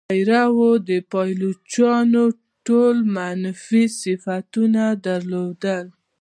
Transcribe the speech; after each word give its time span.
پیرو 0.09 0.69
د 0.89 0.91
پایلوچانو 1.11 2.23
ټول 2.67 2.95
منفي 3.15 3.83
صفتونه 4.01 4.83
درلودل. 5.05 5.85